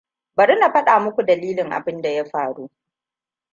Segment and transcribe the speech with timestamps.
[0.35, 2.69] Bari na faɗa muku dalilin abinda ya faru.